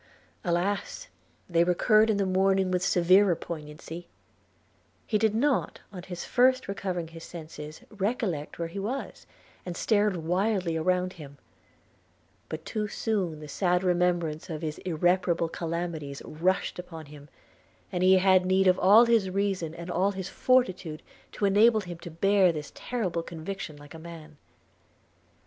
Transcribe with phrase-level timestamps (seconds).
[0.43, 1.09] Alas!
[1.47, 4.07] they recurred in the morning with severer poignancy–
[5.05, 9.27] He did not, on his first recovering his senses, recollect where he was,
[9.63, 11.37] and stared wildly around him;
[12.49, 17.29] but too soon the sad remembrance of his irreparable calamities rushed upon him,
[17.91, 21.99] and he had need of all his reason and all his fortitude to enable him
[21.99, 24.37] to bear this terrible conviction like a man.